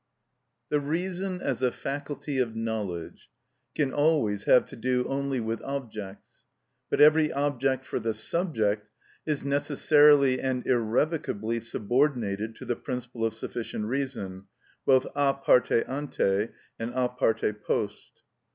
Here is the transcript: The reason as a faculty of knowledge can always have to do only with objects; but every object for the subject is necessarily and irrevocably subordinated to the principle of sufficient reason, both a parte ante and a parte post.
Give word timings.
The 0.69 0.79
reason 0.79 1.41
as 1.41 1.61
a 1.61 1.71
faculty 1.71 2.39
of 2.39 2.55
knowledge 2.55 3.29
can 3.75 3.93
always 3.93 4.45
have 4.45 4.65
to 4.65 4.75
do 4.75 5.05
only 5.07 5.39
with 5.39 5.61
objects; 5.61 6.45
but 6.89 6.99
every 6.99 7.31
object 7.31 7.85
for 7.85 7.99
the 7.99 8.15
subject 8.15 8.89
is 9.27 9.45
necessarily 9.45 10.41
and 10.41 10.65
irrevocably 10.65 11.59
subordinated 11.59 12.55
to 12.55 12.65
the 12.65 12.75
principle 12.75 13.23
of 13.23 13.35
sufficient 13.35 13.85
reason, 13.85 14.45
both 14.87 15.05
a 15.15 15.35
parte 15.35 15.83
ante 15.87 16.49
and 16.79 16.91
a 16.95 17.07
parte 17.07 17.53
post. 17.63 18.23